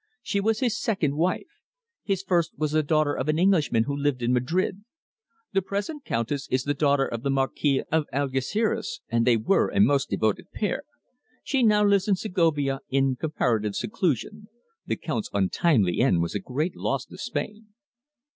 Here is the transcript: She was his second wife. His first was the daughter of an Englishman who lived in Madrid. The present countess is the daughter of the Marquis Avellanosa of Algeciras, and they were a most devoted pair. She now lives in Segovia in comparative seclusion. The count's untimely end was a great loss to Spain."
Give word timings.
She 0.23 0.39
was 0.39 0.61
his 0.61 0.81
second 0.81 1.15
wife. 1.15 1.45
His 2.03 2.23
first 2.23 2.57
was 2.57 2.71
the 2.71 2.81
daughter 2.81 3.13
of 3.13 3.29
an 3.29 3.37
Englishman 3.37 3.83
who 3.83 3.95
lived 3.95 4.23
in 4.23 4.33
Madrid. 4.33 4.83
The 5.53 5.61
present 5.61 6.05
countess 6.05 6.47
is 6.49 6.63
the 6.63 6.73
daughter 6.73 7.05
of 7.05 7.21
the 7.21 7.29
Marquis 7.29 7.83
Avellanosa 7.93 7.97
of 8.01 8.07
Algeciras, 8.11 9.01
and 9.09 9.27
they 9.27 9.37
were 9.37 9.69
a 9.69 9.79
most 9.79 10.09
devoted 10.09 10.49
pair. 10.53 10.81
She 11.43 11.61
now 11.61 11.85
lives 11.85 12.07
in 12.07 12.15
Segovia 12.15 12.79
in 12.89 13.15
comparative 13.15 13.75
seclusion. 13.75 14.47
The 14.87 14.95
count's 14.95 15.29
untimely 15.33 15.99
end 16.01 16.23
was 16.23 16.33
a 16.33 16.39
great 16.39 16.75
loss 16.75 17.05
to 17.05 17.19
Spain." 17.19 17.67